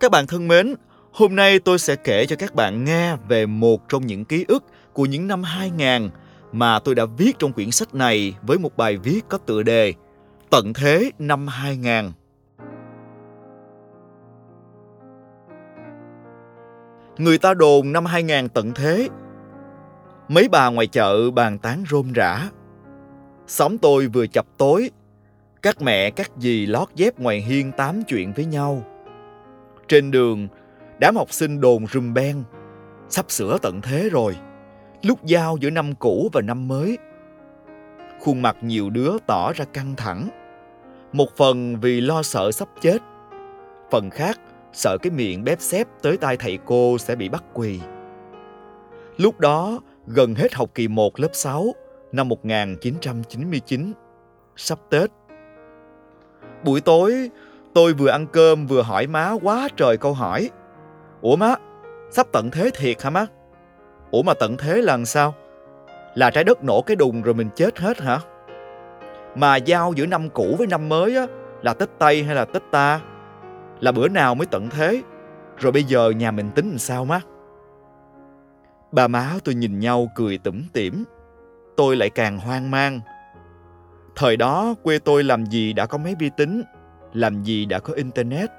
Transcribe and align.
Các 0.00 0.10
bạn 0.10 0.26
thân 0.26 0.48
mến, 0.48 0.74
hôm 1.12 1.36
nay 1.36 1.58
tôi 1.58 1.78
sẽ 1.78 1.96
kể 1.96 2.26
cho 2.26 2.36
các 2.36 2.54
bạn 2.54 2.84
nghe 2.84 3.16
về 3.28 3.46
một 3.46 3.88
trong 3.88 4.06
những 4.06 4.24
ký 4.24 4.44
ức 4.48 4.64
của 4.92 5.06
những 5.06 5.26
năm 5.26 5.42
2000 5.42 6.10
mà 6.52 6.78
tôi 6.78 6.94
đã 6.94 7.04
viết 7.04 7.38
trong 7.38 7.52
quyển 7.52 7.70
sách 7.70 7.94
này 7.94 8.34
với 8.42 8.58
một 8.58 8.76
bài 8.76 8.96
viết 8.96 9.20
có 9.28 9.38
tựa 9.38 9.62
đề 9.62 9.94
Tận 10.50 10.72
thế 10.72 11.10
năm 11.18 11.46
2000. 11.46 12.12
Người 17.18 17.38
ta 17.38 17.54
đồn 17.54 17.92
năm 17.92 18.04
2000 18.04 18.48
tận 18.48 18.72
thế. 18.74 19.08
Mấy 20.28 20.48
bà 20.48 20.70
ngoài 20.70 20.86
chợ 20.86 21.30
bàn 21.30 21.58
tán 21.58 21.84
rôm 21.90 22.12
rã. 22.12 22.48
Xóm 23.46 23.78
tôi 23.78 24.06
vừa 24.06 24.26
chập 24.26 24.46
tối, 24.58 24.90
các 25.62 25.82
mẹ 25.82 26.10
các 26.10 26.30
dì 26.38 26.66
lót 26.66 26.88
dép 26.94 27.18
ngoài 27.18 27.40
hiên 27.40 27.72
tám 27.72 28.02
chuyện 28.08 28.32
với 28.32 28.44
nhau. 28.44 28.84
Trên 29.90 30.10
đường, 30.10 30.48
đám 30.98 31.16
học 31.16 31.32
sinh 31.32 31.60
đồn 31.60 31.86
rùm 31.86 32.14
beng, 32.14 32.44
sắp 33.08 33.30
sửa 33.30 33.58
tận 33.62 33.80
thế 33.80 34.08
rồi, 34.12 34.36
lúc 35.02 35.24
giao 35.24 35.56
giữa 35.60 35.70
năm 35.70 35.94
cũ 35.94 36.30
và 36.32 36.40
năm 36.40 36.68
mới. 36.68 36.98
Khuôn 38.20 38.42
mặt 38.42 38.56
nhiều 38.62 38.90
đứa 38.90 39.12
tỏ 39.26 39.52
ra 39.52 39.64
căng 39.64 39.94
thẳng, 39.96 40.28
một 41.12 41.36
phần 41.36 41.80
vì 41.80 42.00
lo 42.00 42.22
sợ 42.22 42.52
sắp 42.52 42.68
chết, 42.80 42.98
phần 43.90 44.10
khác 44.10 44.40
sợ 44.72 44.98
cái 45.02 45.10
miệng 45.10 45.44
bếp 45.44 45.60
xếp 45.60 45.86
tới 46.02 46.16
tai 46.16 46.36
thầy 46.36 46.58
cô 46.64 46.98
sẽ 46.98 47.16
bị 47.16 47.28
bắt 47.28 47.44
quỳ. 47.52 47.80
Lúc 49.16 49.40
đó, 49.40 49.80
gần 50.06 50.34
hết 50.34 50.54
học 50.54 50.70
kỳ 50.74 50.88
1 50.88 51.20
lớp 51.20 51.30
6 51.32 51.74
năm 52.12 52.28
1999, 52.28 53.92
sắp 54.56 54.78
Tết. 54.90 55.10
Buổi 56.64 56.80
tối, 56.80 57.30
tôi 57.74 57.92
vừa 57.92 58.08
ăn 58.08 58.26
cơm 58.26 58.66
vừa 58.66 58.82
hỏi 58.82 59.06
má 59.06 59.32
quá 59.42 59.68
trời 59.76 59.96
câu 59.96 60.14
hỏi. 60.14 60.50
Ủa 61.20 61.36
má, 61.36 61.54
sắp 62.10 62.26
tận 62.32 62.50
thế 62.50 62.70
thiệt 62.74 63.02
hả 63.02 63.10
má? 63.10 63.26
Ủa 64.10 64.22
mà 64.22 64.34
tận 64.34 64.56
thế 64.56 64.82
là 64.82 64.98
sao? 65.04 65.34
Là 66.14 66.30
trái 66.30 66.44
đất 66.44 66.64
nổ 66.64 66.82
cái 66.82 66.96
đùng 66.96 67.22
rồi 67.22 67.34
mình 67.34 67.48
chết 67.54 67.78
hết 67.78 68.00
hả? 68.00 68.18
Mà 69.34 69.56
giao 69.56 69.92
giữa 69.96 70.06
năm 70.06 70.28
cũ 70.30 70.54
với 70.58 70.66
năm 70.66 70.88
mới 70.88 71.16
á, 71.16 71.26
là 71.62 71.74
Tết 71.74 71.88
Tây 71.98 72.22
hay 72.22 72.34
là 72.34 72.44
Tết 72.44 72.62
ta? 72.70 73.00
Là 73.80 73.92
bữa 73.92 74.08
nào 74.08 74.34
mới 74.34 74.46
tận 74.46 74.68
thế? 74.70 75.02
Rồi 75.56 75.72
bây 75.72 75.84
giờ 75.84 76.10
nhà 76.10 76.30
mình 76.30 76.50
tính 76.50 76.68
làm 76.68 76.78
sao 76.78 77.04
má? 77.04 77.20
Ba 78.92 79.08
má 79.08 79.32
tôi 79.44 79.54
nhìn 79.54 79.78
nhau 79.78 80.08
cười 80.14 80.38
tủm 80.38 80.62
tỉm. 80.72 81.04
Tôi 81.76 81.96
lại 81.96 82.10
càng 82.10 82.38
hoang 82.38 82.70
mang. 82.70 83.00
Thời 84.16 84.36
đó 84.36 84.74
quê 84.82 84.98
tôi 84.98 85.24
làm 85.24 85.46
gì 85.46 85.72
đã 85.72 85.86
có 85.86 85.98
máy 85.98 86.14
vi 86.18 86.30
tính, 86.36 86.62
làm 87.12 87.42
gì 87.42 87.66
đã 87.66 87.78
có 87.78 87.92
internet. 87.92 88.50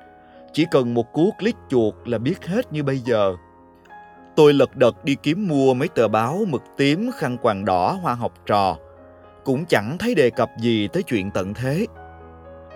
Chỉ 0.54 0.66
cần 0.72 0.94
một 0.94 1.14
cú 1.14 1.32
click 1.40 1.60
chuột 1.70 1.94
là 2.06 2.18
biết 2.18 2.48
hết 2.48 2.74
như 2.74 2.84
bây 2.84 2.98
giờ. 2.98 3.34
Tôi 4.36 4.54
lật 4.54 4.76
đật 4.76 5.06
đi 5.06 5.16
kiếm 5.24 5.48
mua 5.48 5.74
mấy 5.74 5.88
tờ 5.88 6.08
báo 6.08 6.40
mực 6.48 6.64
tím, 6.78 7.12
khăn 7.18 7.38
quàng 7.38 7.66
đỏ, 7.66 8.00
hoa 8.02 8.14
học 8.14 8.34
trò. 8.46 8.78
Cũng 9.44 9.66
chẳng 9.66 9.98
thấy 10.00 10.16
đề 10.16 10.30
cập 10.30 10.50
gì 10.62 10.88
tới 10.88 11.04
chuyện 11.04 11.32
tận 11.32 11.54
thế. 11.54 11.86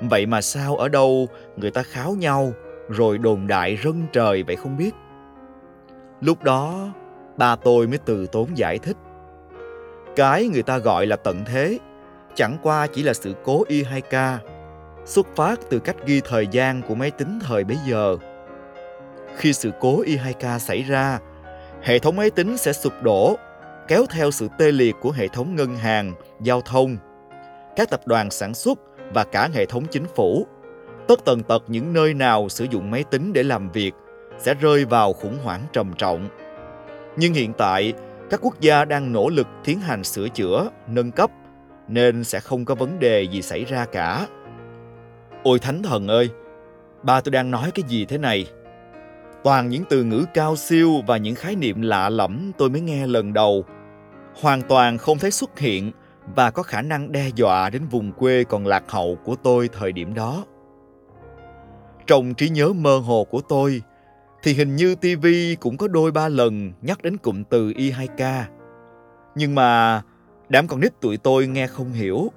Vậy 0.01 0.25
mà 0.25 0.41
sao 0.41 0.75
ở 0.75 0.89
đâu 0.89 1.27
người 1.55 1.71
ta 1.71 1.83
kháo 1.83 2.11
nhau 2.11 2.51
rồi 2.89 3.17
đồn 3.17 3.47
đại 3.47 3.77
rân 3.83 4.05
trời 4.13 4.43
vậy 4.43 4.55
không 4.55 4.77
biết. 4.77 4.91
Lúc 6.21 6.43
đó 6.43 6.87
ba 7.37 7.55
tôi 7.55 7.87
mới 7.87 7.97
từ 7.97 8.27
tốn 8.27 8.57
giải 8.57 8.79
thích. 8.79 8.97
Cái 10.15 10.47
người 10.47 10.63
ta 10.63 10.77
gọi 10.77 11.05
là 11.05 11.15
tận 11.15 11.45
thế 11.45 11.79
chẳng 12.35 12.57
qua 12.63 12.87
chỉ 12.87 13.03
là 13.03 13.13
sự 13.13 13.35
cố 13.43 13.63
Y2K 13.67 14.37
xuất 15.05 15.27
phát 15.35 15.59
từ 15.69 15.79
cách 15.79 15.95
ghi 16.05 16.21
thời 16.25 16.47
gian 16.47 16.81
của 16.87 16.95
máy 16.95 17.11
tính 17.11 17.39
thời 17.41 17.63
bấy 17.63 17.77
giờ. 17.87 18.17
Khi 19.37 19.53
sự 19.53 19.71
cố 19.79 20.03
Y2K 20.03 20.59
xảy 20.59 20.81
ra, 20.81 21.19
hệ 21.83 21.99
thống 21.99 22.15
máy 22.15 22.29
tính 22.29 22.57
sẽ 22.57 22.73
sụp 22.73 22.93
đổ, 23.01 23.37
kéo 23.87 24.05
theo 24.09 24.31
sự 24.31 24.47
tê 24.57 24.71
liệt 24.71 24.95
của 25.01 25.11
hệ 25.11 25.27
thống 25.27 25.55
ngân 25.55 25.75
hàng, 25.75 26.13
giao 26.41 26.61
thông, 26.61 26.97
các 27.75 27.89
tập 27.89 28.01
đoàn 28.05 28.31
sản 28.31 28.53
xuất 28.53 28.79
và 29.13 29.23
cả 29.23 29.49
hệ 29.53 29.65
thống 29.65 29.85
chính 29.91 30.05
phủ. 30.15 30.47
Tất 31.07 31.25
tần 31.25 31.43
tật 31.43 31.63
những 31.67 31.93
nơi 31.93 32.13
nào 32.13 32.49
sử 32.49 32.65
dụng 32.71 32.91
máy 32.91 33.03
tính 33.03 33.33
để 33.33 33.43
làm 33.43 33.71
việc 33.71 33.93
sẽ 34.37 34.53
rơi 34.53 34.85
vào 34.85 35.13
khủng 35.13 35.37
hoảng 35.43 35.61
trầm 35.73 35.93
trọng. 35.97 36.29
Nhưng 37.17 37.33
hiện 37.33 37.53
tại, 37.57 37.93
các 38.29 38.39
quốc 38.43 38.61
gia 38.61 38.85
đang 38.85 39.13
nỗ 39.13 39.29
lực 39.29 39.47
tiến 39.63 39.79
hành 39.79 40.03
sửa 40.03 40.29
chữa, 40.29 40.69
nâng 40.87 41.11
cấp 41.11 41.31
nên 41.87 42.23
sẽ 42.23 42.39
không 42.39 42.65
có 42.65 42.75
vấn 42.75 42.99
đề 42.99 43.23
gì 43.23 43.41
xảy 43.41 43.65
ra 43.65 43.85
cả. 43.85 44.27
Ôi 45.45 45.59
thánh 45.59 45.83
thần 45.83 46.07
ơi, 46.07 46.29
ba 47.03 47.21
tôi 47.21 47.31
đang 47.31 47.51
nói 47.51 47.71
cái 47.71 47.83
gì 47.87 48.05
thế 48.05 48.17
này? 48.17 48.47
Toàn 49.43 49.69
những 49.69 49.83
từ 49.89 50.03
ngữ 50.03 50.25
cao 50.33 50.55
siêu 50.55 50.93
và 51.07 51.17
những 51.17 51.35
khái 51.35 51.55
niệm 51.55 51.81
lạ 51.81 52.09
lẫm 52.09 52.51
tôi 52.57 52.69
mới 52.69 52.81
nghe 52.81 53.07
lần 53.07 53.33
đầu. 53.33 53.65
Hoàn 54.41 54.61
toàn 54.61 54.97
không 54.97 55.17
thấy 55.17 55.31
xuất 55.31 55.59
hiện 55.59 55.91
và 56.35 56.51
có 56.51 56.63
khả 56.63 56.81
năng 56.81 57.11
đe 57.11 57.29
dọa 57.35 57.69
đến 57.69 57.87
vùng 57.87 58.11
quê 58.11 58.43
còn 58.43 58.67
lạc 58.67 58.91
hậu 58.91 59.17
của 59.23 59.35
tôi 59.35 59.69
thời 59.73 59.91
điểm 59.91 60.13
đó. 60.13 60.45
Trong 62.07 62.33
trí 62.33 62.49
nhớ 62.49 62.73
mơ 62.73 62.97
hồ 62.97 63.23
của 63.23 63.41
tôi, 63.41 63.81
thì 64.43 64.53
hình 64.53 64.75
như 64.75 64.95
TV 64.95 65.27
cũng 65.59 65.77
có 65.77 65.87
đôi 65.87 66.11
ba 66.11 66.27
lần 66.27 66.73
nhắc 66.81 67.01
đến 67.01 67.17
cụm 67.17 67.43
từ 67.43 67.69
Y2K. 67.69 68.43
Nhưng 69.35 69.55
mà 69.55 70.01
đám 70.49 70.67
con 70.67 70.79
nít 70.79 71.01
tụi 71.01 71.17
tôi 71.17 71.47
nghe 71.47 71.67
không 71.67 71.91
hiểu. 71.91 72.31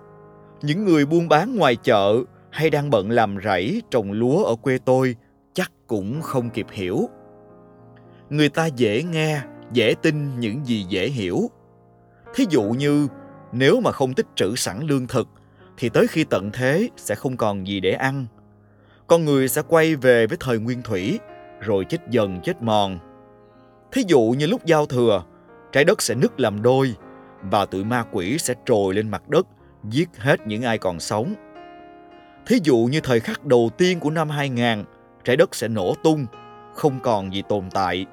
Những 0.62 0.84
người 0.84 1.06
buôn 1.06 1.28
bán 1.28 1.56
ngoài 1.56 1.76
chợ 1.76 2.22
hay 2.58 2.70
đang 2.70 2.90
bận 2.90 3.10
làm 3.10 3.36
rẫy 3.44 3.82
trồng 3.90 4.12
lúa 4.12 4.44
ở 4.44 4.56
quê 4.56 4.78
tôi 4.84 5.16
chắc 5.52 5.72
cũng 5.86 6.22
không 6.22 6.50
kịp 6.50 6.66
hiểu. 6.70 7.08
Người 8.30 8.48
ta 8.48 8.66
dễ 8.66 9.02
nghe, 9.02 9.40
dễ 9.72 9.94
tin 10.02 10.40
những 10.40 10.66
gì 10.66 10.86
dễ 10.88 11.08
hiểu. 11.08 11.50
Thí 12.34 12.44
dụ 12.50 12.62
như 12.62 13.08
nếu 13.52 13.80
mà 13.80 13.92
không 13.92 14.14
tích 14.14 14.26
trữ 14.34 14.56
sẵn 14.56 14.80
lương 14.86 15.06
thực 15.06 15.28
thì 15.76 15.88
tới 15.88 16.06
khi 16.06 16.24
tận 16.24 16.50
thế 16.52 16.88
sẽ 16.96 17.14
không 17.14 17.36
còn 17.36 17.66
gì 17.66 17.80
để 17.80 17.92
ăn. 17.92 18.26
Con 19.06 19.24
người 19.24 19.48
sẽ 19.48 19.62
quay 19.68 19.96
về 19.96 20.26
với 20.26 20.38
thời 20.40 20.58
nguyên 20.58 20.82
thủy 20.82 21.18
rồi 21.60 21.84
chết 21.88 21.98
dần 22.10 22.40
chết 22.44 22.62
mòn. 22.62 22.98
Thí 23.92 24.02
dụ 24.06 24.34
như 24.38 24.46
lúc 24.46 24.64
giao 24.64 24.86
thừa, 24.86 25.24
trái 25.72 25.84
đất 25.84 26.02
sẽ 26.02 26.14
nứt 26.14 26.40
làm 26.40 26.62
đôi 26.62 26.94
và 27.42 27.66
tụi 27.66 27.84
ma 27.84 28.04
quỷ 28.12 28.38
sẽ 28.38 28.54
trồi 28.66 28.94
lên 28.94 29.08
mặt 29.08 29.28
đất 29.28 29.46
giết 29.84 30.08
hết 30.16 30.46
những 30.46 30.62
ai 30.62 30.78
còn 30.78 31.00
sống. 31.00 31.34
Thí 32.48 32.58
dụ 32.62 32.76
như 32.76 33.00
thời 33.00 33.20
khắc 33.20 33.44
đầu 33.44 33.70
tiên 33.78 34.00
của 34.00 34.10
năm 34.10 34.30
2000, 34.30 34.84
trái 35.24 35.36
đất 35.36 35.54
sẽ 35.54 35.68
nổ 35.68 35.94
tung, 36.02 36.26
không 36.74 37.00
còn 37.02 37.34
gì 37.34 37.42
tồn 37.48 37.64
tại. 37.70 38.06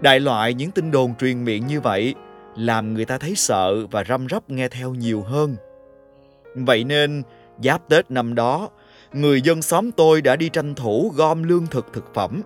Đại 0.00 0.20
loại 0.20 0.54
những 0.54 0.70
tin 0.70 0.90
đồn 0.90 1.14
truyền 1.14 1.44
miệng 1.44 1.66
như 1.66 1.80
vậy 1.80 2.14
làm 2.56 2.94
người 2.94 3.04
ta 3.04 3.18
thấy 3.18 3.34
sợ 3.34 3.86
và 3.86 4.04
răm 4.04 4.26
rắp 4.30 4.50
nghe 4.50 4.68
theo 4.68 4.94
nhiều 4.94 5.22
hơn. 5.22 5.56
Vậy 6.54 6.84
nên, 6.84 7.22
giáp 7.62 7.88
Tết 7.88 8.10
năm 8.10 8.34
đó, 8.34 8.68
người 9.12 9.40
dân 9.40 9.62
xóm 9.62 9.92
tôi 9.92 10.22
đã 10.22 10.36
đi 10.36 10.48
tranh 10.48 10.74
thủ 10.74 11.12
gom 11.16 11.42
lương 11.42 11.66
thực 11.66 11.92
thực 11.92 12.14
phẩm. 12.14 12.42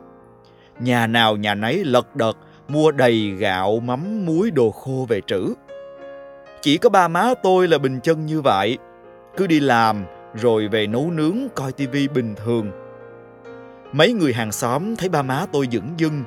Nhà 0.81 1.06
nào 1.06 1.37
nhà 1.37 1.55
nấy 1.55 1.84
lật 1.84 2.17
đật 2.17 2.37
mua 2.69 2.91
đầy 2.91 3.31
gạo, 3.31 3.81
mắm, 3.81 4.27
muối, 4.27 4.50
đồ 4.50 4.71
khô 4.71 5.06
về 5.09 5.21
trữ. 5.27 5.55
Chỉ 6.61 6.78
có 6.78 6.88
ba 6.88 7.09
má 7.09 7.34
tôi 7.43 7.69
là 7.69 7.78
bình 7.78 8.00
chân 8.03 8.27
như 8.27 8.41
vậy, 8.41 8.78
cứ 9.37 9.47
đi 9.47 9.61
làm 9.61 10.05
rồi 10.38 10.69
về 10.69 10.87
nấu 10.87 11.10
nướng 11.10 11.37
coi 11.54 11.72
tivi 11.72 12.09
bình 12.09 12.34
thường. 12.34 12.71
Mấy 13.93 14.12
người 14.12 14.32
hàng 14.32 14.53
xóm 14.53 14.97
thấy 14.97 15.09
ba 15.09 15.22
má 15.22 15.47
tôi 15.53 15.69
dửng 15.72 15.94
dưng 15.97 16.25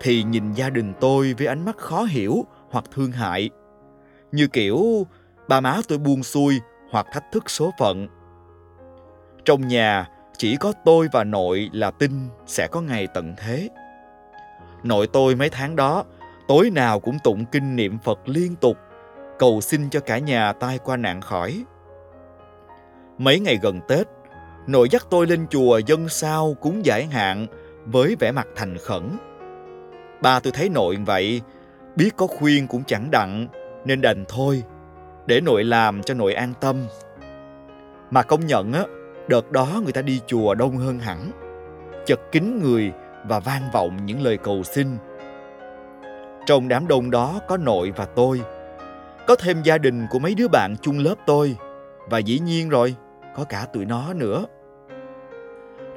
thì 0.00 0.22
nhìn 0.22 0.52
gia 0.52 0.70
đình 0.70 0.92
tôi 1.00 1.34
với 1.38 1.46
ánh 1.46 1.64
mắt 1.64 1.76
khó 1.76 2.02
hiểu 2.02 2.44
hoặc 2.70 2.84
thương 2.94 3.12
hại. 3.12 3.50
Như 4.32 4.46
kiểu 4.46 5.06
ba 5.48 5.60
má 5.60 5.80
tôi 5.88 5.98
buông 5.98 6.22
xuôi 6.22 6.60
hoặc 6.90 7.06
thách 7.12 7.24
thức 7.32 7.50
số 7.50 7.70
phận. 7.78 8.08
Trong 9.44 9.68
nhà 9.68 10.08
chỉ 10.38 10.56
có 10.56 10.72
tôi 10.84 11.08
và 11.12 11.24
nội 11.24 11.70
là 11.72 11.90
tin 11.90 12.12
sẽ 12.46 12.66
có 12.66 12.80
ngày 12.80 13.06
tận 13.14 13.34
thế. 13.38 13.68
Nội 14.82 15.06
tôi 15.06 15.34
mấy 15.34 15.50
tháng 15.50 15.76
đó 15.76 16.04
tối 16.48 16.70
nào 16.70 17.00
cũng 17.00 17.18
tụng 17.24 17.44
kinh 17.44 17.76
niệm 17.76 17.98
Phật 17.98 18.18
liên 18.24 18.56
tục, 18.56 18.76
cầu 19.38 19.60
xin 19.60 19.90
cho 19.90 20.00
cả 20.00 20.18
nhà 20.18 20.52
tai 20.52 20.78
qua 20.78 20.96
nạn 20.96 21.20
khỏi. 21.20 21.64
Mấy 23.18 23.40
ngày 23.40 23.58
gần 23.62 23.80
Tết, 23.88 24.06
nội 24.66 24.88
dắt 24.90 25.06
tôi 25.10 25.26
lên 25.26 25.46
chùa 25.50 25.78
dân 25.78 26.08
sao 26.08 26.56
cúng 26.60 26.84
giải 26.84 27.06
hạn 27.06 27.46
với 27.86 28.16
vẻ 28.20 28.32
mặt 28.32 28.46
thành 28.56 28.78
khẩn. 28.78 29.02
Ba 30.20 30.40
tôi 30.40 30.52
thấy 30.52 30.68
nội 30.68 30.96
vậy, 31.06 31.40
biết 31.96 32.10
có 32.16 32.26
khuyên 32.26 32.66
cũng 32.66 32.82
chẳng 32.86 33.10
đặng, 33.10 33.48
nên 33.84 34.00
đành 34.00 34.24
thôi, 34.28 34.62
để 35.26 35.40
nội 35.40 35.64
làm 35.64 36.02
cho 36.02 36.14
nội 36.14 36.34
an 36.34 36.52
tâm. 36.60 36.76
Mà 38.10 38.22
công 38.22 38.46
nhận 38.46 38.72
á, 38.72 38.82
đợt 39.28 39.52
đó 39.52 39.80
người 39.82 39.92
ta 39.92 40.02
đi 40.02 40.20
chùa 40.26 40.54
đông 40.54 40.76
hơn 40.76 40.98
hẳn. 40.98 41.30
Chật 42.06 42.20
kín 42.32 42.60
người 42.62 42.92
và 43.26 43.40
vang 43.40 43.70
vọng 43.72 44.06
những 44.06 44.22
lời 44.22 44.36
cầu 44.36 44.62
xin. 44.62 44.96
Trong 46.46 46.68
đám 46.68 46.88
đông 46.88 47.10
đó 47.10 47.40
có 47.48 47.56
nội 47.56 47.92
và 47.96 48.04
tôi, 48.04 48.40
có 49.26 49.36
thêm 49.36 49.62
gia 49.62 49.78
đình 49.78 50.06
của 50.10 50.18
mấy 50.18 50.34
đứa 50.34 50.48
bạn 50.48 50.74
chung 50.82 50.98
lớp 50.98 51.14
tôi 51.26 51.56
và 52.10 52.18
dĩ 52.18 52.38
nhiên 52.38 52.68
rồi, 52.68 52.94
có 53.38 53.44
cả 53.44 53.66
tụi 53.72 53.84
nó 53.84 54.12
nữa. 54.12 54.44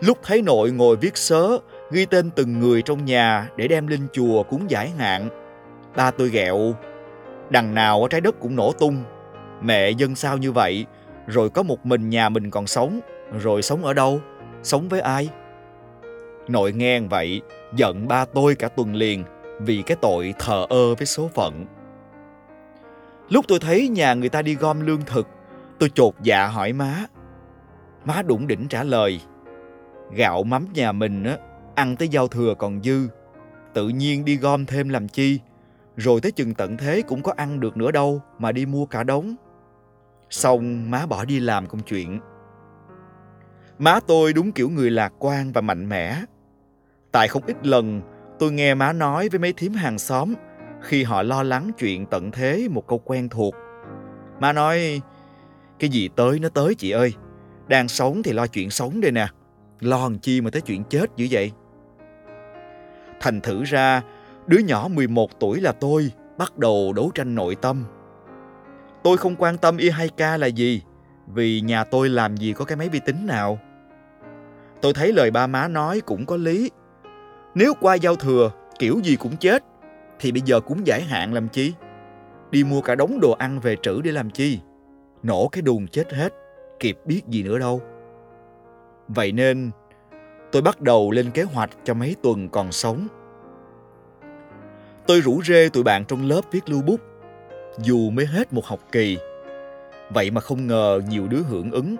Lúc 0.02 0.18
thấy 0.24 0.42
nội 0.42 0.72
ngồi 0.72 0.96
viết 0.96 1.18
sớ, 1.18 1.58
ghi 1.92 2.06
tên 2.06 2.32
từng 2.32 2.60
người 2.60 2.82
trong 2.82 3.06
nhà 3.06 3.50
để 3.56 3.68
đem 3.68 3.88
lên 3.88 4.08
chùa 4.14 4.44
cúng 4.44 4.70
giải 4.70 4.90
hạn. 4.90 5.30
Ba 5.96 6.12
tôi 6.12 6.30
ghẹo, 6.30 6.76
đằng 7.50 7.74
nào 7.74 8.02
ở 8.02 8.08
trái 8.08 8.22
đất 8.22 8.36
cũng 8.40 8.56
nổ 8.56 8.72
tung. 8.72 9.04
Mẹ 9.62 9.90
dân 9.90 10.16
sao 10.16 10.38
như 10.38 10.52
vậy, 10.52 10.86
rồi 11.28 11.50
có 11.50 11.64
một 11.64 11.86
mình 11.86 12.10
nhà 12.10 12.30
mình 12.30 12.50
còn 12.50 12.68
sống, 12.68 13.00
rồi 13.40 13.62
sống 13.62 13.86
ở 13.86 13.94
đâu, 13.94 14.22
sống 14.64 14.90
với 14.90 15.02
ai? 15.02 15.30
Nội 16.48 16.74
nghe 16.74 17.00
vậy, 17.00 17.42
giận 17.76 18.08
ba 18.08 18.26
tôi 18.26 18.56
cả 18.56 18.68
tuần 18.68 18.96
liền 18.96 19.24
vì 19.60 19.84
cái 19.86 19.98
tội 20.02 20.34
thờ 20.40 20.66
ơ 20.70 20.96
với 20.96 21.06
số 21.06 21.30
phận. 21.34 21.66
Lúc 23.30 23.46
tôi 23.48 23.60
thấy 23.60 23.88
nhà 23.88 24.14
người 24.14 24.30
ta 24.30 24.42
đi 24.42 24.56
gom 24.56 24.82
lương 24.82 25.02
thực, 25.06 25.28
tôi 25.80 25.90
chột 25.96 26.14
dạ 26.22 26.48
hỏi 26.48 26.74
má. 26.74 27.06
Má 28.06 28.22
đủng 28.22 28.48
đỉnh 28.48 28.68
trả 28.68 28.84
lời, 28.84 29.22
gạo 30.12 30.44
mắm 30.44 30.68
nhà 30.74 30.92
mình 30.92 31.24
á, 31.24 31.38
ăn 31.76 31.96
tới 31.96 32.08
giao 32.08 32.28
thừa 32.28 32.56
còn 32.58 32.84
dư, 32.84 33.08
tự 33.74 33.90
nhiên 33.90 34.26
đi 34.26 34.38
gom 34.38 34.66
thêm 34.66 34.90
làm 34.90 35.08
chi, 35.08 35.40
rồi 35.98 36.22
tới 36.22 36.32
chừng 36.32 36.54
tận 36.54 36.78
thế 36.78 37.02
cũng 37.02 37.24
có 37.24 37.34
ăn 37.38 37.60
được 37.60 37.78
nữa 37.78 37.92
đâu 37.92 38.22
mà 38.40 38.52
đi 38.52 38.66
mua 38.66 38.86
cả 38.86 39.04
đống. 39.04 39.36
Xong 40.30 40.92
má 40.92 41.06
bỏ 41.06 41.26
đi 41.26 41.40
làm 41.40 41.68
công 41.68 41.82
chuyện. 41.82 42.20
Má 43.80 44.00
tôi 44.08 44.34
đúng 44.34 44.52
kiểu 44.52 44.70
người 44.70 44.92
lạc 44.92 45.14
quan 45.20 45.52
và 45.52 45.62
mạnh 45.62 45.90
mẽ. 45.90 46.22
Tại 47.12 47.28
không 47.28 47.44
ít 47.48 47.68
lần 47.68 48.02
tôi 48.40 48.52
nghe 48.52 48.74
má 48.74 48.94
nói 48.94 49.30
với 49.30 49.40
mấy 49.40 49.54
thím 49.54 49.74
hàng 49.74 50.00
xóm 50.00 50.34
khi 50.82 51.04
họ 51.04 51.24
lo 51.24 51.44
lắng 51.44 51.72
chuyện 51.78 52.06
tận 52.06 52.32
thế 52.32 52.68
một 52.72 52.88
câu 52.88 53.00
quen 53.06 53.30
thuộc. 53.30 53.56
Má 54.40 54.54
nói, 54.54 55.02
cái 55.80 55.90
gì 55.90 56.10
tới 56.16 56.40
nó 56.40 56.50
tới 56.50 56.76
chị 56.76 56.92
ơi, 56.92 57.14
đang 57.72 57.88
sống 57.88 58.24
thì 58.24 58.34
lo 58.34 58.48
chuyện 58.48 58.70
sống 58.70 59.02
đây 59.02 59.12
nè, 59.12 59.28
lo 59.80 59.98
làm 59.98 60.20
chi 60.20 60.42
mà 60.42 60.50
tới 60.50 60.62
chuyện 60.62 60.84
chết 60.84 61.06
dữ 61.16 61.28
vậy. 61.32 61.52
Thành 63.20 63.42
thử 63.42 63.64
ra, 63.64 64.02
đứa 64.48 64.58
nhỏ 64.58 64.88
11 64.88 65.40
tuổi 65.40 65.62
là 65.62 65.72
tôi 65.72 66.12
bắt 66.38 66.58
đầu 66.58 66.94
đấu 66.94 67.12
tranh 67.16 67.36
nội 67.36 67.56
tâm. 67.56 67.86
Tôi 69.04 69.18
không 69.18 69.36
quan 69.36 69.58
tâm 69.58 69.78
y 69.78 69.90
2 69.90 70.10
k 70.10 70.20
là 70.20 70.48
gì, 70.48 70.82
vì 71.28 71.62
nhà 71.62 71.84
tôi 71.84 72.10
làm 72.10 72.38
gì 72.38 72.54
có 72.54 72.66
cái 72.66 72.78
máy 72.78 72.90
vi 72.90 73.00
tính 73.00 73.28
nào. 73.28 73.60
Tôi 74.82 74.94
thấy 74.94 75.14
lời 75.14 75.32
ba 75.32 75.48
má 75.48 75.68
nói 75.68 76.02
cũng 76.02 76.26
có 76.26 76.38
lý. 76.38 76.72
Nếu 77.56 77.74
qua 77.82 77.96
giao 77.96 78.16
thừa, 78.16 78.52
kiểu 78.80 79.00
gì 79.04 79.16
cũng 79.16 79.38
chết, 79.38 79.64
thì 80.20 80.32
bây 80.32 80.42
giờ 80.46 80.60
cũng 80.60 80.88
giải 80.88 81.02
hạn 81.02 81.34
làm 81.34 81.48
chi? 81.48 81.74
Đi 82.52 82.64
mua 82.64 82.82
cả 82.82 82.96
đống 82.96 83.20
đồ 83.20 83.32
ăn 83.32 83.60
về 83.60 83.76
trữ 83.82 84.02
để 84.02 84.12
làm 84.12 84.30
chi? 84.30 84.60
Nổ 85.24 85.48
cái 85.48 85.62
đùn 85.62 85.88
chết 85.88 86.14
hết, 86.14 86.34
kịp 86.82 86.98
biết 87.06 87.22
gì 87.28 87.44
nữa 87.44 87.60
đâu. 87.60 87.82
Vậy 89.08 89.32
nên, 89.32 89.72
tôi 90.52 90.62
bắt 90.62 90.82
đầu 90.82 91.12
lên 91.12 91.32
kế 91.32 91.44
hoạch 91.44 91.70
cho 91.84 91.94
mấy 91.94 92.16
tuần 92.24 92.50
còn 92.50 92.72
sống. 92.72 93.08
Tôi 95.08 95.22
rủ 95.22 95.42
rê 95.44 95.70
tụi 95.70 95.84
bạn 95.84 96.06
trong 96.06 96.30
lớp 96.30 96.42
viết 96.52 96.70
lưu 96.70 96.82
bút, 96.82 97.00
dù 97.78 98.10
mới 98.10 98.26
hết 98.26 98.54
một 98.54 98.66
học 98.66 98.80
kỳ. 98.92 99.18
Vậy 100.10 100.32
mà 100.32 100.42
không 100.42 100.68
ngờ 100.68 101.02
nhiều 101.10 101.28
đứa 101.28 101.42
hưởng 101.50 101.72
ứng. 101.72 101.96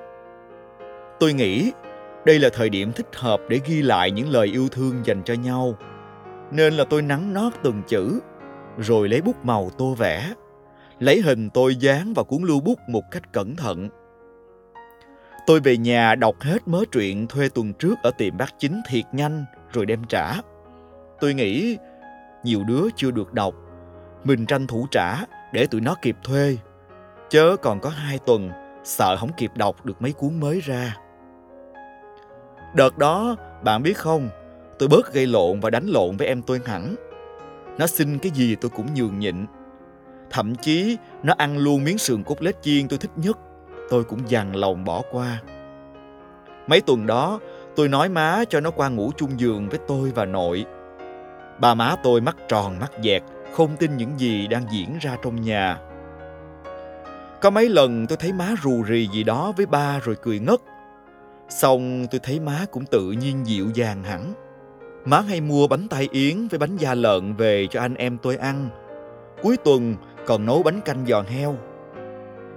Tôi 1.20 1.34
nghĩ 1.34 1.72
đây 2.26 2.40
là 2.40 2.50
thời 2.54 2.70
điểm 2.70 2.92
thích 2.92 3.08
hợp 3.16 3.42
để 3.50 3.60
ghi 3.66 3.82
lại 3.82 4.12
những 4.12 4.30
lời 4.30 4.48
yêu 4.48 4.68
thương 4.72 5.02
dành 5.06 5.24
cho 5.24 5.34
nhau 5.34 5.76
nên 6.52 6.74
là 6.74 6.86
tôi 6.90 7.02
nắn 7.02 7.34
nót 7.34 7.54
từng 7.64 7.82
chữ 7.88 8.20
rồi 8.78 9.10
lấy 9.10 9.22
bút 9.22 9.46
màu 9.46 9.70
tô 9.78 9.96
vẽ 9.98 10.34
lấy 11.00 11.22
hình 11.22 11.50
tôi 11.50 11.76
dán 11.76 12.14
vào 12.14 12.26
cuốn 12.26 12.44
lưu 12.44 12.60
bút 12.60 12.80
một 12.88 13.04
cách 13.12 13.34
cẩn 13.34 13.56
thận 13.56 13.90
tôi 15.46 15.60
về 15.60 15.78
nhà 15.78 16.16
đọc 16.16 16.36
hết 16.42 16.68
mớ 16.68 16.84
truyện 16.92 17.28
thuê 17.28 17.50
tuần 17.50 17.74
trước 17.74 17.96
ở 18.04 18.12
tiệm 18.12 18.38
bác 18.38 18.60
chính 18.60 18.82
thiệt 18.90 19.06
nhanh 19.12 19.46
rồi 19.74 19.86
đem 19.86 20.04
trả. 20.10 20.34
Tôi 21.20 21.34
nghĩ 21.34 21.78
nhiều 22.44 22.64
đứa 22.68 22.84
chưa 22.96 23.12
được 23.12 23.34
đọc. 23.34 23.54
Mình 24.24 24.46
tranh 24.46 24.68
thủ 24.68 24.88
trả 24.92 25.16
để 25.54 25.68
tụi 25.68 25.82
nó 25.82 25.96
kịp 26.02 26.16
thuê. 26.24 26.58
Chớ 27.30 27.56
còn 27.62 27.80
có 27.80 27.90
hai 27.90 28.20
tuần 28.26 28.50
sợ 28.84 29.18
không 29.18 29.32
kịp 29.38 29.52
đọc 29.56 29.86
được 29.86 30.02
mấy 30.02 30.12
cuốn 30.12 30.40
mới 30.40 30.60
ra. 30.60 30.98
Đợt 32.76 32.98
đó, 32.98 33.36
bạn 33.64 33.84
biết 33.84 33.98
không, 33.98 34.30
tôi 34.80 34.90
bớt 34.90 35.14
gây 35.14 35.28
lộn 35.28 35.60
và 35.60 35.70
đánh 35.70 35.88
lộn 35.88 36.18
với 36.18 36.28
em 36.28 36.42
tôi 36.42 36.60
hẳn. 36.66 36.96
Nó 37.78 37.88
xin 37.88 38.20
cái 38.20 38.32
gì 38.36 38.56
tôi 38.56 38.72
cũng 38.76 38.94
nhường 38.94 39.20
nhịn. 39.20 39.46
Thậm 40.30 40.56
chí 40.56 40.98
nó 41.24 41.34
ăn 41.38 41.58
luôn 41.58 41.84
miếng 41.84 41.98
sườn 41.98 42.24
cốt 42.24 42.42
lết 42.42 42.62
chiên 42.62 42.88
tôi 42.88 43.00
thích 43.00 43.12
nhất, 43.16 43.38
tôi 43.92 44.04
cũng 44.04 44.30
dằn 44.30 44.56
lòng 44.56 44.86
bỏ 44.86 45.02
qua. 45.12 45.42
Mấy 46.68 46.82
tuần 46.82 47.08
đó, 47.08 47.40
tôi 47.76 47.88
nói 47.88 48.10
má 48.10 48.44
cho 48.50 48.60
nó 48.60 48.72
qua 48.72 48.90
ngủ 48.90 49.12
chung 49.18 49.40
giường 49.40 49.70
với 49.70 49.80
tôi 49.88 50.12
và 50.16 50.26
nội. 50.26 50.66
Ba 51.60 51.74
má 51.74 51.96
tôi 52.04 52.22
mắt 52.22 52.38
tròn 52.48 52.80
mắt 52.80 52.92
dẹt, 53.04 53.24
không 53.54 53.78
tin 53.80 53.98
những 53.98 54.20
gì 54.20 54.48
đang 54.48 54.64
diễn 54.72 54.98
ra 55.02 55.18
trong 55.24 55.42
nhà. 55.42 55.78
Có 57.42 57.50
mấy 57.50 57.70
lần 57.70 58.08
tôi 58.08 58.18
thấy 58.18 58.34
má 58.34 58.56
rù 58.64 58.84
rì 58.84 59.08
gì 59.14 59.24
đó 59.24 59.54
với 59.58 59.66
ba 59.66 60.00
rồi 60.00 60.16
cười 60.22 60.40
ngất. 60.40 60.60
Xong 61.50 62.08
tôi 62.12 62.20
thấy 62.24 62.40
má 62.40 62.66
cũng 62.72 62.86
tự 62.86 63.12
nhiên 63.12 63.46
dịu 63.46 63.70
dàng 63.74 64.04
hẳn. 64.04 64.34
Má 65.06 65.20
hay 65.22 65.42
mua 65.42 65.68
bánh 65.68 65.88
tai 65.88 66.10
yến 66.12 66.48
với 66.48 66.60
bánh 66.60 66.78
da 66.78 66.94
lợn 66.94 67.34
về 67.34 67.68
cho 67.68 67.80
anh 67.80 67.96
em 67.96 68.18
tôi 68.18 68.36
ăn. 68.36 68.70
Cuối 69.42 69.58
tuần 69.58 69.96
còn 70.26 70.46
nấu 70.46 70.64
bánh 70.64 70.82
canh 70.82 71.06
giòn 71.08 71.26
heo. 71.26 71.56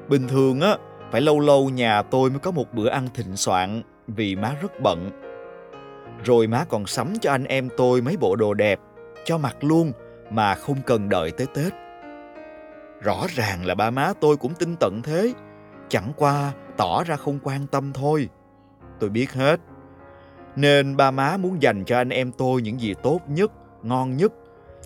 Bình 0.09 0.29
thường 0.29 0.61
á, 0.61 0.77
phải 1.15 1.21
lâu 1.21 1.41
lâu 1.41 1.71
nhà 1.71 2.03
tôi 2.03 2.31
mới 2.31 2.39
có 2.39 2.51
một 2.51 2.75
bữa 2.75 2.89
ăn 2.89 3.09
thịnh 3.15 3.37
soạn 3.37 3.83
vì 4.07 4.37
má 4.37 4.57
rất 4.63 4.73
bận. 4.83 5.11
Rồi 6.25 6.47
má 6.47 6.65
còn 6.69 6.87
sắm 6.87 7.15
cho 7.21 7.31
anh 7.31 7.45
em 7.45 7.69
tôi 7.77 8.01
mấy 8.01 8.17
bộ 8.17 8.37
đồ 8.37 8.55
đẹp, 8.55 8.81
cho 9.25 9.39
mặc 9.39 9.57
luôn 9.61 9.93
mà 10.31 10.55
không 10.55 10.77
cần 10.87 11.09
đợi 11.09 11.31
tới 11.31 11.47
Tết. 11.55 11.73
Rõ 13.01 13.27
ràng 13.29 13.67
là 13.67 13.75
ba 13.75 13.91
má 13.91 14.13
tôi 14.21 14.37
cũng 14.37 14.55
tin 14.55 14.77
tận 14.81 15.01
thế, 15.03 15.33
chẳng 15.89 16.13
qua 16.17 16.53
tỏ 16.77 17.05
ra 17.05 17.17
không 17.17 17.39
quan 17.43 17.67
tâm 17.67 17.93
thôi 17.93 18.29
tôi 19.01 19.11
biết 19.11 19.33
hết. 19.33 19.61
Nên 20.57 20.97
ba 20.97 21.11
má 21.11 21.37
muốn 21.37 21.63
dành 21.63 21.85
cho 21.85 21.97
anh 21.97 22.11
em 22.11 22.33
tôi 22.33 22.63
những 22.63 22.81
gì 22.81 22.95
tốt 23.03 23.21
nhất, 23.29 23.53
ngon 23.83 24.17
nhất. 24.17 24.33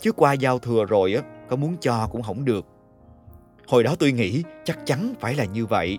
Chứ 0.00 0.12
qua 0.12 0.32
giao 0.32 0.58
thừa 0.58 0.84
rồi 0.84 1.14
á, 1.14 1.22
có 1.48 1.56
muốn 1.56 1.76
cho 1.80 2.08
cũng 2.12 2.22
không 2.22 2.44
được. 2.44 2.66
Hồi 3.68 3.82
đó 3.82 3.94
tôi 3.98 4.12
nghĩ 4.12 4.42
chắc 4.64 4.78
chắn 4.86 5.14
phải 5.20 5.34
là 5.34 5.44
như 5.44 5.66
vậy. 5.66 5.98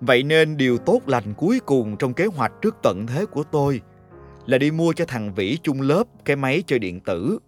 Vậy 0.00 0.22
nên 0.22 0.56
điều 0.56 0.78
tốt 0.78 1.00
lành 1.06 1.34
cuối 1.36 1.60
cùng 1.66 1.96
trong 1.96 2.14
kế 2.14 2.26
hoạch 2.26 2.52
trước 2.62 2.76
tận 2.82 3.06
thế 3.06 3.26
của 3.26 3.42
tôi 3.42 3.80
là 4.46 4.58
đi 4.58 4.70
mua 4.70 4.92
cho 4.92 5.04
thằng 5.04 5.34
Vĩ 5.34 5.58
chung 5.62 5.80
lớp 5.80 6.04
cái 6.24 6.36
máy 6.36 6.62
chơi 6.66 6.78
điện 6.78 7.00
tử. 7.00 7.38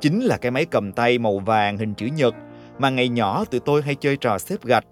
Chính 0.00 0.20
là 0.20 0.36
cái 0.36 0.50
máy 0.50 0.64
cầm 0.64 0.92
tay 0.92 1.18
màu 1.18 1.38
vàng 1.38 1.78
hình 1.78 1.94
chữ 1.94 2.06
nhật 2.06 2.34
mà 2.78 2.90
ngày 2.90 3.08
nhỏ 3.08 3.44
tụi 3.44 3.60
tôi 3.60 3.82
hay 3.82 3.94
chơi 3.94 4.16
trò 4.16 4.38
xếp 4.38 4.64
gạch. 4.64 4.84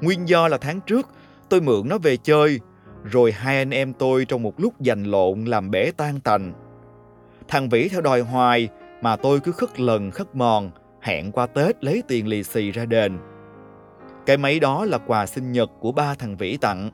Nguyên 0.00 0.28
do 0.28 0.48
là 0.48 0.58
tháng 0.58 0.80
trước 0.80 1.08
tôi 1.48 1.60
mượn 1.60 1.88
nó 1.88 1.98
về 1.98 2.16
chơi, 2.16 2.60
rồi 3.04 3.32
hai 3.32 3.58
anh 3.58 3.70
em 3.70 3.92
tôi 3.92 4.24
trong 4.24 4.42
một 4.42 4.60
lúc 4.60 4.74
giành 4.80 5.06
lộn 5.06 5.44
làm 5.44 5.70
bể 5.70 5.90
tan 5.96 6.20
tành. 6.20 6.52
Thằng 7.48 7.68
Vĩ 7.68 7.88
theo 7.88 8.00
đòi 8.00 8.20
hoài 8.20 8.68
mà 9.02 9.16
tôi 9.16 9.40
cứ 9.40 9.52
khất 9.52 9.80
lần 9.80 10.10
khất 10.10 10.34
mòn, 10.34 10.70
hẹn 11.00 11.32
qua 11.32 11.46
Tết 11.46 11.84
lấy 11.84 12.02
tiền 12.08 12.26
lì 12.28 12.42
xì 12.42 12.70
ra 12.70 12.84
đền. 12.84 13.18
Cái 14.26 14.36
máy 14.36 14.60
đó 14.60 14.84
là 14.84 14.98
quà 14.98 15.26
sinh 15.26 15.52
nhật 15.52 15.70
của 15.80 15.92
ba 15.92 16.14
thằng 16.14 16.36
Vĩ 16.36 16.56
tặng, 16.56 16.90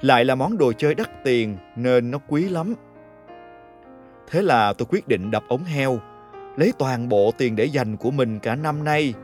lại 0.00 0.24
là 0.24 0.34
món 0.34 0.58
đồ 0.58 0.72
chơi 0.72 0.94
đắt 0.94 1.24
tiền 1.24 1.56
nên 1.76 2.10
nó 2.10 2.18
quý 2.28 2.48
lắm. 2.48 2.74
Thế 4.30 4.42
là 4.42 4.72
tôi 4.72 4.86
quyết 4.90 5.08
định 5.08 5.30
đập 5.30 5.44
ống 5.48 5.64
heo, 5.64 5.98
lấy 6.56 6.72
toàn 6.78 7.08
bộ 7.08 7.32
tiền 7.38 7.56
để 7.56 7.64
dành 7.64 7.96
của 7.96 8.10
mình 8.10 8.38
cả 8.38 8.54
năm 8.54 8.84
nay, 8.84 9.14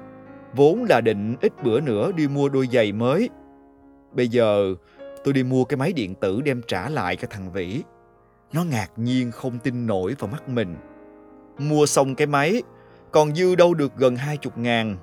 vốn 0.55 0.85
là 0.89 1.01
định 1.01 1.37
ít 1.41 1.53
bữa 1.65 1.81
nữa 1.81 2.13
đi 2.13 2.29
mua 2.29 2.49
đôi 2.49 2.69
giày 2.73 2.93
mới 2.93 3.31
Bây 4.15 4.29
giờ 4.29 4.75
tôi 5.25 5.35
đi 5.35 5.43
mua 5.43 5.65
cái 5.65 5.77
máy 5.77 5.93
điện 5.93 6.15
tử 6.15 6.41
đem 6.41 6.63
trả 6.69 6.89
lại 6.89 7.17
cho 7.17 7.29
thằng 7.31 7.53
Vĩ. 7.53 7.83
Nó 8.53 8.65
ngạc 8.65 8.91
nhiên 8.97 9.31
không 9.31 9.59
tin 9.59 9.87
nổi 9.87 10.15
vào 10.19 10.31
mắt 10.31 10.49
mình. 10.49 10.77
Mua 11.59 11.87
xong 11.87 12.15
cái 12.15 12.27
máy, 12.27 12.63
còn 13.11 13.35
dư 13.35 13.55
đâu 13.55 13.75
được 13.75 13.97
gần 13.97 14.17
hai 14.17 14.37
chục 14.37 14.59
ngàn. 14.59 14.97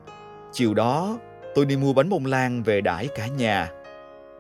Chiều 0.52 0.74
đó, 0.74 1.18
tôi 1.56 1.66
đi 1.66 1.78
mua 1.78 1.94
bánh 1.94 2.10
bông 2.10 2.26
lan 2.26 2.64
về 2.64 2.82
đãi 2.82 3.08
cả 3.16 3.28
nhà. 3.28 3.72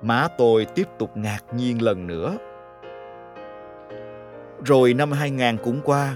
Má 0.01 0.27
tôi 0.37 0.65
tiếp 0.65 0.87
tục 0.99 1.17
ngạc 1.17 1.39
nhiên 1.55 1.81
lần 1.81 2.07
nữa. 2.07 2.37
Rồi 4.65 4.93
năm 4.93 5.11
2000 5.11 5.57
cũng 5.63 5.81
qua. 5.83 6.15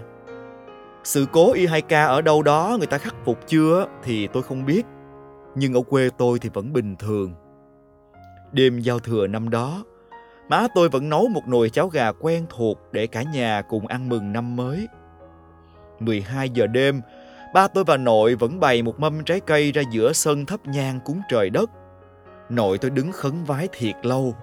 Sự 1.04 1.26
cố 1.32 1.54
Y2K 1.54 2.08
ở 2.08 2.22
đâu 2.22 2.44
đó 2.44 2.76
người 2.78 2.88
ta 2.88 2.98
khắc 2.98 3.16
phục 3.26 3.48
chưa 3.48 3.88
thì 4.04 4.28
tôi 4.28 4.44
không 4.44 4.66
biết. 4.66 4.86
Nhưng 5.56 5.74
ở 5.74 5.82
quê 5.82 6.10
tôi 6.18 6.40
thì 6.40 6.50
vẫn 6.54 6.74
bình 6.74 6.96
thường 6.96 7.34
Đêm 8.56 8.80
giao 8.80 9.00
thừa 9.00 9.28
năm 9.28 9.50
đó, 9.50 9.84
má 10.50 10.68
tôi 10.76 10.90
vẫn 10.90 11.10
nấu 11.10 11.28
một 11.28 11.48
nồi 11.48 11.70
cháo 11.70 11.88
gà 11.88 12.12
quen 12.12 12.46
thuộc 12.50 12.80
để 12.92 13.08
cả 13.08 13.24
nhà 13.24 13.62
cùng 13.62 13.88
ăn 13.88 14.10
mừng 14.10 14.34
năm 14.34 14.56
mới. 14.56 14.88
12 16.00 16.50
giờ 16.50 16.68
đêm, 16.68 17.02
ba 17.56 17.68
tôi 17.68 17.84
và 17.84 17.98
nội 17.98 18.36
vẫn 18.36 18.60
bày 18.60 18.82
một 18.82 19.00
mâm 19.00 19.24
trái 19.24 19.40
cây 19.40 19.72
ra 19.72 19.82
giữa 19.92 20.14
sân 20.14 20.46
thấp 20.46 20.66
nhang 20.66 21.00
cúng 21.06 21.22
trời 21.30 21.50
đất. 21.50 21.70
Nội 22.50 22.78
tôi 22.78 22.92
đứng 22.92 23.12
khấn 23.12 23.44
vái 23.44 23.68
thiệt 23.72 23.96
lâu, 24.04 24.36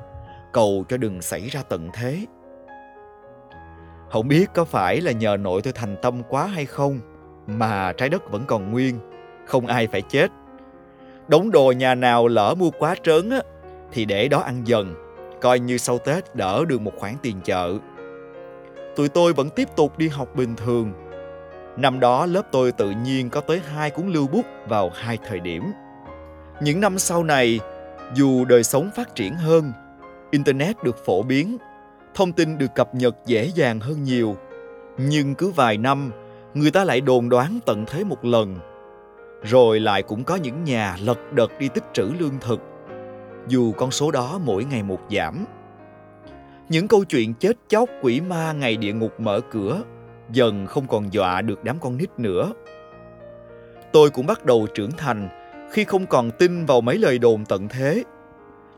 cầu 0.53 0.85
cho 0.89 0.97
đừng 0.97 1.23
xảy 1.23 1.49
ra 1.49 1.63
tận 1.69 1.91
thế. 1.95 2.27
Không 4.11 4.29
biết 4.29 4.47
có 4.55 4.65
phải 4.65 5.01
là 5.01 5.13
nhờ 5.13 5.37
nội 5.37 5.63
tôi 5.63 5.73
thành 5.73 5.97
tâm 6.03 6.23
quá 6.29 6.47
hay 6.47 6.67
không 6.67 7.01
mà 7.47 7.93
trái 7.93 8.09
đất 8.09 8.31
vẫn 8.31 8.45
còn 8.47 8.71
nguyên, 8.71 8.99
không 9.47 9.67
ai 9.67 9.87
phải 9.87 10.03
chết. 10.03 10.31
Đống 11.29 11.51
đồ 11.51 11.73
nhà 11.73 11.95
nào 11.95 12.29
lỡ 12.29 12.55
mua 12.59 12.71
quá 12.71 12.95
trớn 13.03 13.31
á, 13.31 13.41
thì 13.93 14.05
để 14.05 14.29
đó 14.29 14.39
ăn 14.39 14.63
dần, 14.65 14.95
coi 15.41 15.59
như 15.59 15.79
sau 15.79 15.99
Tết 15.99 16.35
đỡ 16.35 16.65
được 16.69 16.81
một 16.81 16.93
khoản 16.97 17.15
tiền 17.23 17.37
chợ. 17.45 17.75
Tụi 18.97 19.09
tôi 19.09 19.33
vẫn 19.33 19.51
tiếp 19.51 19.69
tục 19.77 19.99
đi 19.99 20.09
học 20.09 20.29
bình 20.37 20.57
thường. 20.57 20.93
Năm 21.77 22.01
đó 22.01 22.27
lớp 22.27 22.43
tôi 22.53 22.73
tự 22.73 22.91
nhiên 22.91 23.31
có 23.31 23.41
tới 23.41 23.61
hai 23.75 23.91
cuốn 23.91 24.07
lưu 24.07 24.27
bút 24.27 24.47
vào 24.69 24.91
hai 24.95 25.19
thời 25.29 25.41
điểm. 25.41 25.63
Những 26.63 26.81
năm 26.81 26.99
sau 26.99 27.25
này, 27.25 27.61
dù 28.15 28.45
đời 28.45 28.65
sống 28.65 28.91
phát 28.97 29.15
triển 29.15 29.35
hơn, 29.35 29.73
Internet 30.31 30.77
được 30.85 31.05
phổ 31.05 31.23
biến, 31.23 31.57
thông 32.15 32.33
tin 32.33 32.59
được 32.59 32.75
cập 32.75 32.95
nhật 32.95 33.17
dễ 33.27 33.51
dàng 33.55 33.81
hơn 33.81 34.03
nhiều. 34.03 34.37
Nhưng 34.99 35.35
cứ 35.35 35.51
vài 35.51 35.79
năm, 35.79 36.11
người 36.55 36.71
ta 36.71 36.85
lại 36.85 37.01
đồn 37.01 37.29
đoán 37.29 37.59
tận 37.67 37.85
thế 37.87 38.05
một 38.05 38.25
lần. 38.25 38.57
Rồi 39.43 39.81
lại 39.81 40.03
cũng 40.03 40.25
có 40.25 40.37
những 40.37 40.65
nhà 40.65 40.97
lật 41.01 41.33
đật 41.33 41.59
đi 41.59 41.69
tích 41.69 41.85
trữ 41.93 42.11
lương 42.19 42.39
thực, 42.41 42.61
dù 43.49 43.73
con 43.73 43.91
số 43.91 44.11
đó 44.11 44.41
mỗi 44.45 44.65
ngày 44.65 44.83
một 44.83 45.01
giảm. 45.11 45.45
Những 46.69 46.89
câu 46.89 47.05
chuyện 47.05 47.35
chết 47.35 47.53
chóc 47.69 47.89
quỷ 48.03 48.21
ma 48.21 48.53
ngày 48.53 48.77
địa 48.77 48.93
ngục 48.93 49.21
mở 49.21 49.41
cửa 49.51 49.83
dần 50.33 50.67
không 50.67 50.87
còn 50.87 51.13
dọa 51.13 51.43
được 51.43 51.65
đám 51.65 51.77
con 51.81 51.97
nít 51.97 52.19
nữa. 52.19 52.53
Tôi 53.93 54.11
cũng 54.11 54.27
bắt 54.27 54.45
đầu 54.45 54.67
trưởng 54.75 54.91
thành 54.91 55.29
khi 55.73 55.85
không 55.85 56.07
còn 56.07 56.31
tin 56.31 56.67
vào 56.67 56.81
mấy 56.81 56.99
lời 56.99 57.19
đồn 57.19 57.45
tận 57.45 57.69
thế. 57.69 58.05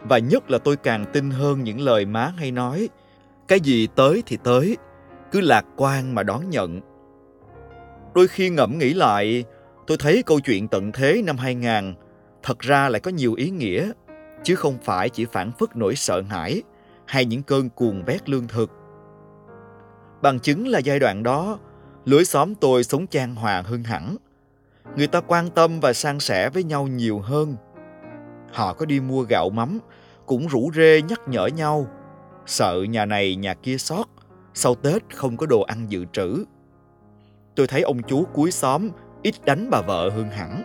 Và 0.00 0.18
nhất 0.18 0.50
là 0.50 0.58
tôi 0.58 0.76
càng 0.76 1.04
tin 1.12 1.30
hơn 1.30 1.64
những 1.64 1.80
lời 1.80 2.06
má 2.06 2.32
hay 2.36 2.50
nói. 2.50 2.88
Cái 3.48 3.60
gì 3.60 3.88
tới 3.94 4.22
thì 4.26 4.38
tới, 4.44 4.76
cứ 5.32 5.40
lạc 5.40 5.64
quan 5.76 6.14
mà 6.14 6.22
đón 6.22 6.50
nhận. 6.50 6.80
Đôi 8.14 8.28
khi 8.28 8.50
ngẫm 8.50 8.78
nghĩ 8.78 8.94
lại, 8.94 9.44
tôi 9.86 9.96
thấy 9.96 10.22
câu 10.22 10.40
chuyện 10.40 10.68
tận 10.68 10.92
thế 10.92 11.22
năm 11.24 11.36
2000 11.36 11.94
thật 12.42 12.58
ra 12.58 12.88
lại 12.88 13.00
có 13.00 13.10
nhiều 13.10 13.34
ý 13.34 13.50
nghĩa, 13.50 13.90
chứ 14.42 14.54
không 14.54 14.78
phải 14.82 15.08
chỉ 15.08 15.24
phản 15.24 15.52
phất 15.58 15.76
nỗi 15.76 15.96
sợ 15.96 16.22
hãi 16.30 16.62
hay 17.06 17.24
những 17.24 17.42
cơn 17.42 17.68
cuồng 17.68 18.04
vét 18.04 18.28
lương 18.28 18.48
thực. 18.48 18.70
Bằng 20.24 20.40
chứng 20.40 20.68
là 20.68 20.78
giai 20.78 20.98
đoạn 20.98 21.22
đó, 21.22 21.58
lưới 22.04 22.24
xóm 22.24 22.54
tôi 22.54 22.84
sống 22.84 23.06
chan 23.06 23.34
hòa 23.34 23.62
hơn 23.66 23.84
hẳn. 23.84 24.16
Người 24.96 25.06
ta 25.06 25.20
quan 25.20 25.50
tâm 25.50 25.80
và 25.80 25.92
san 25.92 26.20
sẻ 26.20 26.50
với 26.50 26.64
nhau 26.64 26.86
nhiều 26.86 27.18
hơn. 27.18 27.56
Họ 28.52 28.72
có 28.72 28.86
đi 28.86 29.00
mua 29.00 29.22
gạo 29.22 29.50
mắm, 29.50 29.78
cũng 30.26 30.46
rủ 30.46 30.70
rê 30.74 31.02
nhắc 31.02 31.20
nhở 31.26 31.46
nhau. 31.46 31.86
Sợ 32.46 32.82
nhà 32.88 33.04
này 33.04 33.36
nhà 33.36 33.54
kia 33.54 33.76
sót, 33.78 34.04
sau 34.54 34.74
Tết 34.74 35.02
không 35.14 35.36
có 35.36 35.46
đồ 35.46 35.62
ăn 35.62 35.86
dự 35.88 36.04
trữ. 36.12 36.44
Tôi 37.54 37.66
thấy 37.66 37.82
ông 37.82 38.02
chú 38.02 38.24
cuối 38.32 38.50
xóm 38.50 38.88
ít 39.22 39.34
đánh 39.44 39.68
bà 39.70 39.80
vợ 39.80 40.10
hơn 40.10 40.30
hẳn. 40.30 40.62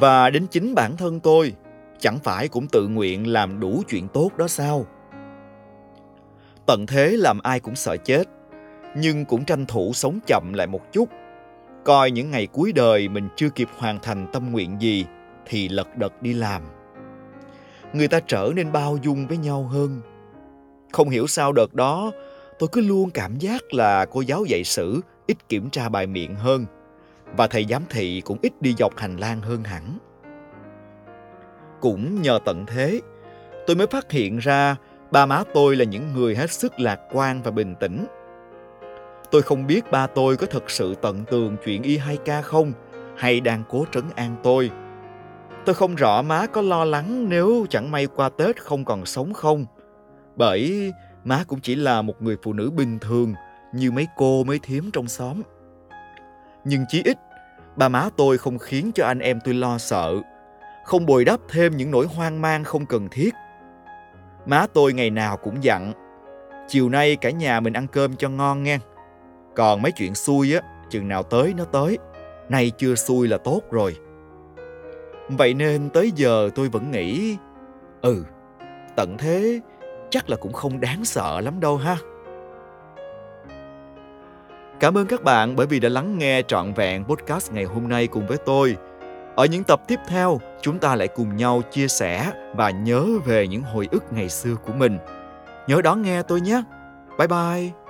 Và 0.00 0.30
đến 0.30 0.46
chính 0.46 0.74
bản 0.74 0.96
thân 0.96 1.20
tôi, 1.20 1.54
chẳng 1.98 2.18
phải 2.18 2.48
cũng 2.48 2.66
tự 2.66 2.88
nguyện 2.88 3.32
làm 3.32 3.60
đủ 3.60 3.82
chuyện 3.88 4.08
tốt 4.08 4.30
đó 4.36 4.48
sao? 4.48 4.86
Tận 6.66 6.86
thế 6.86 7.10
làm 7.10 7.38
ai 7.42 7.60
cũng 7.60 7.76
sợ 7.76 7.96
chết, 7.96 8.28
nhưng 8.96 9.24
cũng 9.24 9.44
tranh 9.44 9.66
thủ 9.66 9.92
sống 9.94 10.18
chậm 10.26 10.52
lại 10.54 10.66
một 10.66 10.92
chút. 10.92 11.08
Coi 11.84 12.10
những 12.10 12.30
ngày 12.30 12.46
cuối 12.46 12.72
đời 12.72 13.08
mình 13.08 13.28
chưa 13.36 13.48
kịp 13.48 13.68
hoàn 13.78 13.98
thành 14.02 14.26
tâm 14.32 14.52
nguyện 14.52 14.76
gì 14.80 15.06
thì 15.46 15.68
lật 15.68 15.96
đật 15.96 16.22
đi 16.22 16.34
làm. 16.34 16.62
Người 17.92 18.08
ta 18.08 18.20
trở 18.26 18.52
nên 18.56 18.72
bao 18.72 18.98
dung 19.02 19.26
với 19.26 19.36
nhau 19.36 19.62
hơn. 19.62 20.00
Không 20.92 21.08
hiểu 21.08 21.26
sao 21.26 21.52
đợt 21.52 21.74
đó 21.74 22.12
tôi 22.58 22.68
cứ 22.72 22.80
luôn 22.80 23.10
cảm 23.10 23.38
giác 23.38 23.74
là 23.74 24.04
cô 24.04 24.20
giáo 24.20 24.44
dạy 24.44 24.64
sử 24.64 25.00
ít 25.26 25.48
kiểm 25.48 25.70
tra 25.70 25.88
bài 25.88 26.06
miệng 26.06 26.34
hơn 26.34 26.66
và 27.36 27.46
thầy 27.46 27.66
giám 27.70 27.82
thị 27.90 28.22
cũng 28.24 28.38
ít 28.42 28.52
đi 28.62 28.74
dọc 28.78 28.96
hành 28.96 29.16
lang 29.16 29.40
hơn 29.40 29.64
hẳn. 29.64 29.98
Cũng 31.80 32.22
nhờ 32.22 32.38
tận 32.44 32.64
thế, 32.66 33.00
tôi 33.66 33.76
mới 33.76 33.86
phát 33.86 34.10
hiện 34.10 34.38
ra 34.38 34.76
ba 35.10 35.26
má 35.26 35.42
tôi 35.54 35.76
là 35.76 35.84
những 35.84 36.12
người 36.12 36.36
hết 36.36 36.50
sức 36.50 36.80
lạc 36.80 37.00
quan 37.12 37.42
và 37.42 37.50
bình 37.50 37.74
tĩnh. 37.80 38.06
Tôi 39.32 39.42
không 39.42 39.66
biết 39.66 39.90
ba 39.90 40.06
tôi 40.06 40.36
có 40.36 40.46
thật 40.46 40.70
sự 40.70 40.94
tận 40.94 41.24
tường 41.30 41.56
chuyện 41.64 41.82
y 41.82 41.96
hay 41.98 42.16
ca 42.16 42.42
không 42.42 42.72
hay 43.16 43.40
đang 43.40 43.62
cố 43.68 43.84
trấn 43.92 44.04
an 44.16 44.36
tôi. 44.42 44.70
Tôi 45.64 45.74
không 45.74 45.94
rõ 45.94 46.22
má 46.22 46.46
có 46.46 46.62
lo 46.62 46.84
lắng 46.84 47.28
nếu 47.28 47.66
chẳng 47.70 47.90
may 47.90 48.06
qua 48.06 48.28
Tết 48.28 48.62
không 48.62 48.84
còn 48.84 49.06
sống 49.06 49.32
không. 49.32 49.66
Bởi 50.36 50.92
má 51.24 51.44
cũng 51.48 51.60
chỉ 51.60 51.74
là 51.74 52.02
một 52.02 52.22
người 52.22 52.36
phụ 52.42 52.52
nữ 52.52 52.70
bình 52.70 52.98
thường 52.98 53.34
như 53.74 53.90
mấy 53.90 54.06
cô 54.16 54.44
mấy 54.44 54.58
thím 54.58 54.90
trong 54.92 55.08
xóm. 55.08 55.42
Nhưng 56.64 56.84
chí 56.88 57.02
ít, 57.04 57.18
ba 57.76 57.88
má 57.88 58.08
tôi 58.16 58.38
không 58.38 58.58
khiến 58.58 58.90
cho 58.94 59.06
anh 59.06 59.18
em 59.18 59.38
tôi 59.44 59.54
lo 59.54 59.78
sợ, 59.78 60.14
không 60.84 61.06
bồi 61.06 61.24
đắp 61.24 61.40
thêm 61.48 61.76
những 61.76 61.90
nỗi 61.90 62.06
hoang 62.06 62.42
mang 62.42 62.64
không 62.64 62.86
cần 62.86 63.08
thiết. 63.10 63.34
Má 64.46 64.66
tôi 64.74 64.92
ngày 64.92 65.10
nào 65.10 65.36
cũng 65.36 65.64
dặn, 65.64 65.92
chiều 66.68 66.88
nay 66.88 67.16
cả 67.16 67.30
nhà 67.30 67.60
mình 67.60 67.72
ăn 67.72 67.86
cơm 67.86 68.16
cho 68.16 68.28
ngon 68.28 68.62
nghe. 68.62 68.78
Còn 69.56 69.82
mấy 69.82 69.92
chuyện 69.92 70.14
xui 70.14 70.54
á, 70.54 70.60
chừng 70.90 71.08
nào 71.08 71.22
tới 71.22 71.54
nó 71.56 71.64
tới, 71.64 71.98
nay 72.48 72.72
chưa 72.78 72.94
xui 72.94 73.28
là 73.28 73.38
tốt 73.38 73.60
rồi. 73.70 73.96
Vậy 75.28 75.54
nên 75.54 75.90
tới 75.90 76.12
giờ 76.16 76.50
tôi 76.54 76.68
vẫn 76.68 76.90
nghĩ, 76.90 77.36
ừ, 78.02 78.24
tận 78.96 79.18
thế 79.18 79.60
chắc 80.10 80.30
là 80.30 80.36
cũng 80.36 80.52
không 80.52 80.80
đáng 80.80 81.04
sợ 81.04 81.40
lắm 81.40 81.60
đâu 81.60 81.76
ha. 81.76 81.96
Cảm 84.80 84.98
ơn 84.98 85.06
các 85.06 85.22
bạn 85.22 85.56
bởi 85.56 85.66
vì 85.66 85.80
đã 85.80 85.88
lắng 85.88 86.18
nghe 86.18 86.42
trọn 86.42 86.72
vẹn 86.72 87.04
podcast 87.04 87.52
ngày 87.52 87.64
hôm 87.64 87.88
nay 87.88 88.06
cùng 88.06 88.26
với 88.26 88.38
tôi. 88.38 88.76
Ở 89.36 89.44
những 89.44 89.64
tập 89.64 89.82
tiếp 89.88 89.98
theo, 90.08 90.40
chúng 90.60 90.78
ta 90.78 90.96
lại 90.96 91.08
cùng 91.08 91.36
nhau 91.36 91.62
chia 91.70 91.88
sẻ 91.88 92.32
và 92.54 92.70
nhớ 92.70 93.06
về 93.24 93.46
những 93.46 93.62
hồi 93.62 93.88
ức 93.90 94.12
ngày 94.12 94.28
xưa 94.28 94.54
của 94.66 94.72
mình. 94.72 94.98
Nhớ 95.66 95.82
đón 95.82 96.02
nghe 96.02 96.22
tôi 96.22 96.40
nhé. 96.40 96.62
Bye 97.18 97.28
bye. 97.28 97.81